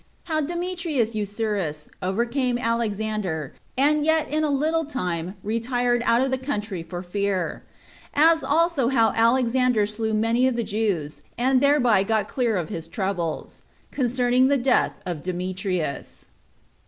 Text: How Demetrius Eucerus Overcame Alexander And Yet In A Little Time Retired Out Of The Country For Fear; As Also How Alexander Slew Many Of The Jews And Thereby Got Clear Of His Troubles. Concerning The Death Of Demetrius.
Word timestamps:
How 0.23 0.41
Demetrius 0.41 1.13
Eucerus 1.13 1.87
Overcame 2.01 2.57
Alexander 2.57 3.53
And 3.77 4.03
Yet 4.03 4.27
In 4.29 4.43
A 4.43 4.49
Little 4.49 4.83
Time 4.83 5.35
Retired 5.43 6.01
Out 6.07 6.21
Of 6.21 6.31
The 6.31 6.39
Country 6.39 6.81
For 6.81 7.03
Fear; 7.03 7.63
As 8.15 8.43
Also 8.43 8.89
How 8.89 9.11
Alexander 9.11 9.85
Slew 9.85 10.15
Many 10.15 10.47
Of 10.47 10.55
The 10.55 10.63
Jews 10.63 11.21
And 11.37 11.61
Thereby 11.61 12.01
Got 12.01 12.27
Clear 12.27 12.57
Of 12.57 12.69
His 12.69 12.87
Troubles. 12.87 13.61
Concerning 13.91 14.47
The 14.47 14.57
Death 14.57 14.93
Of 15.05 15.21
Demetrius. 15.21 16.29